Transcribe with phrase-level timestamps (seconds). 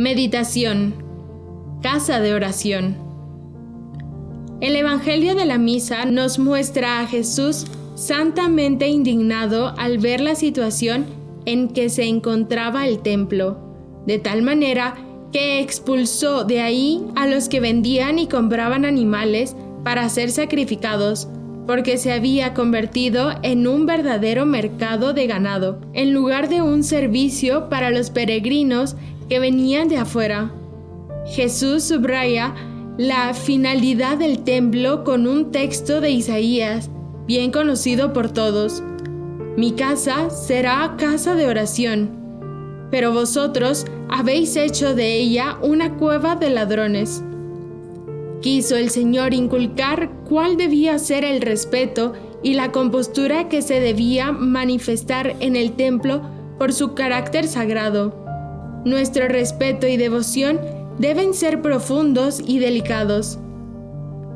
[0.00, 0.94] Meditación.
[1.82, 2.96] Casa de oración.
[4.62, 11.04] El Evangelio de la Misa nos muestra a Jesús santamente indignado al ver la situación
[11.44, 13.58] en que se encontraba el templo,
[14.06, 14.94] de tal manera
[15.34, 19.54] que expulsó de ahí a los que vendían y compraban animales
[19.84, 21.28] para ser sacrificados,
[21.66, 27.68] porque se había convertido en un verdadero mercado de ganado, en lugar de un servicio
[27.68, 28.96] para los peregrinos
[29.30, 30.52] que venían de afuera.
[31.24, 32.52] Jesús subraya
[32.98, 36.90] la finalidad del templo con un texto de Isaías,
[37.28, 38.82] bien conocido por todos.
[39.56, 42.10] Mi casa será casa de oración,
[42.90, 47.22] pero vosotros habéis hecho de ella una cueva de ladrones.
[48.42, 54.32] Quiso el Señor inculcar cuál debía ser el respeto y la compostura que se debía
[54.32, 56.20] manifestar en el templo
[56.58, 58.29] por su carácter sagrado.
[58.84, 60.58] Nuestro respeto y devoción
[60.98, 63.38] deben ser profundos y delicados.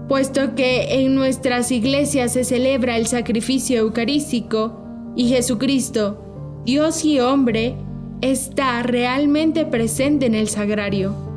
[0.09, 4.81] Puesto que en nuestras iglesias se celebra el sacrificio eucarístico
[5.17, 7.77] y Jesucristo, Dios y hombre,
[8.20, 11.34] está realmente presente en el sagrario.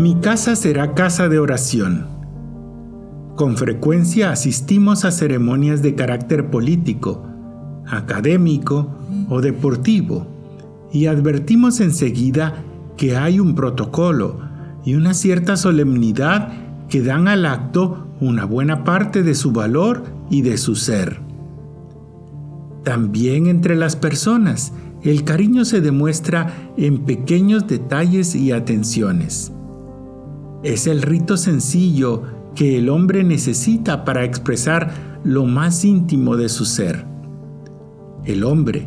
[0.00, 2.06] Mi casa será casa de oración.
[3.36, 7.26] Con frecuencia asistimos a ceremonias de carácter político,
[7.86, 8.94] académico
[9.28, 10.26] o deportivo
[10.90, 12.64] y advertimos enseguida
[12.96, 14.38] que hay un protocolo
[14.86, 16.50] y una cierta solemnidad
[16.88, 21.20] que dan al acto una buena parte de su valor y de su ser.
[22.84, 29.52] También entre las personas, el cariño se demuestra en pequeños detalles y atenciones.
[30.62, 32.22] Es el rito sencillo
[32.54, 34.92] que el hombre necesita para expresar
[35.24, 37.06] lo más íntimo de su ser.
[38.24, 38.86] El hombre,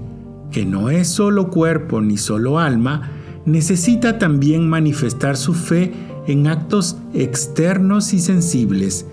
[0.52, 3.10] que no es solo cuerpo ni solo alma,
[3.46, 5.92] necesita también manifestar su fe
[6.28, 9.08] en actos externos y sensibles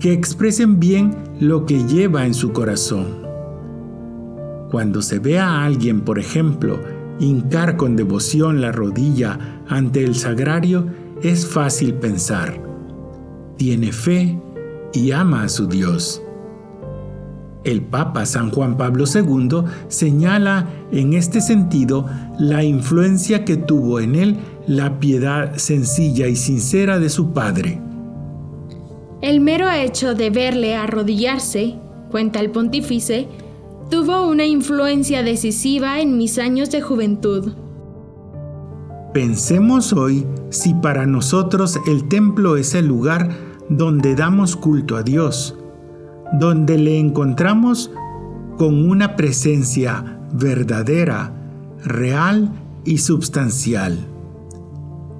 [0.00, 3.06] que expresen bien lo que lleva en su corazón.
[4.70, 6.80] Cuando se ve a alguien, por ejemplo,
[7.20, 10.86] hincar con devoción la rodilla ante el sagrario,
[11.22, 12.60] es fácil pensar.
[13.56, 14.38] Tiene fe
[14.92, 16.22] y ama a su Dios.
[17.64, 22.06] El Papa San Juan Pablo II señala en este sentido
[22.38, 24.36] la influencia que tuvo en él
[24.66, 27.80] la piedad sencilla y sincera de su padre.
[29.20, 31.74] El mero hecho de verle arrodillarse,
[32.10, 33.26] cuenta el pontífice,
[33.90, 37.52] tuvo una influencia decisiva en mis años de juventud.
[39.12, 43.30] Pensemos hoy si para nosotros el templo es el lugar
[43.70, 45.56] donde damos culto a Dios,
[46.38, 47.90] donde le encontramos
[48.58, 51.32] con una presencia verdadera,
[51.84, 52.52] real
[52.84, 53.98] y substancial.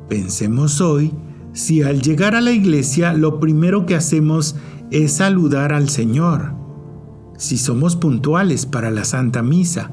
[0.09, 1.12] Pensemos hoy
[1.54, 4.56] si al llegar a la iglesia lo primero que hacemos
[4.91, 6.53] es saludar al Señor,
[7.38, 9.93] si somos puntuales para la Santa Misa,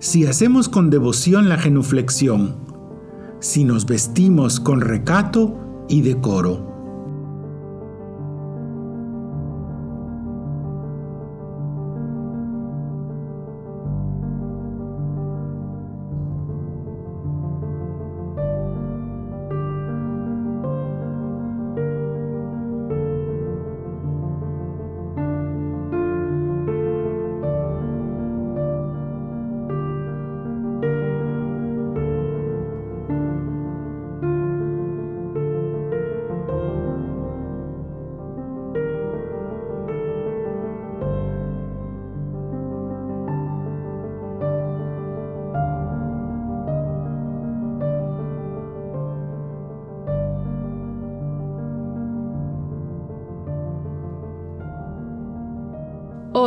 [0.00, 2.69] si hacemos con devoción la genuflexión,
[3.40, 6.69] si nos vestimos con recato y decoro.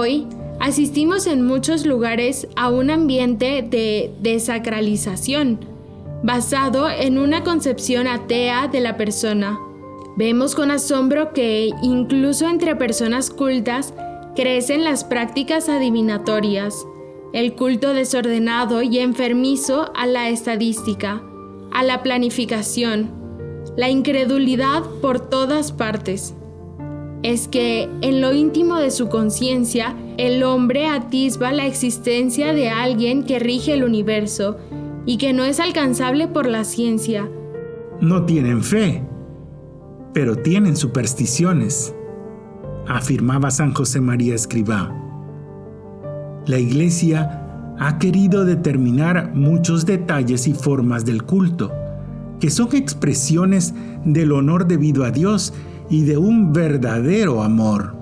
[0.04, 0.28] Hoy
[0.60, 5.62] asistimos en muchos lugares a un ambiente de desacralización,
[6.24, 9.58] basado en una concepción atea de la persona.
[10.18, 13.94] Vemos con asombro que incluso entre personas cultas
[14.36, 16.86] crecen las prácticas adivinatorias,
[17.32, 21.24] el culto desordenado y enfermizo a la estadística,
[21.72, 23.10] a la planificación,
[23.78, 26.36] la incredulidad por todas partes.
[27.24, 33.24] Es que en lo íntimo de su conciencia, el hombre atisba la existencia de alguien
[33.24, 34.58] que rige el universo
[35.06, 37.30] y que no es alcanzable por la ciencia.
[38.02, 39.04] No tienen fe,
[40.14, 41.96] pero tienen supersticiones,
[42.88, 44.94] afirmaba San José María Escribá.
[46.46, 51.72] La Iglesia ha querido determinar muchos detalles y formas del culto,
[52.40, 53.74] que son expresiones
[54.04, 55.54] del honor debido a Dios
[55.94, 57.96] y de un verdadero amor.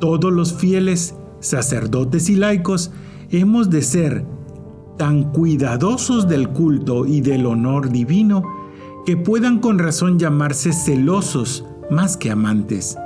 [0.00, 2.90] Todos los fieles, sacerdotes y laicos,
[3.30, 4.24] hemos de ser
[4.98, 8.42] tan cuidadosos del culto y del honor divino
[9.06, 12.98] que puedan con razón llamarse celosos más que amantes,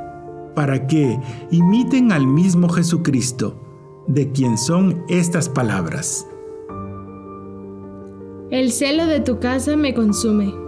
[0.54, 1.20] para que
[1.50, 3.60] imiten al mismo Jesucristo,
[4.06, 6.26] de quien son estas palabras.
[8.50, 10.65] El celo de tu casa me consume.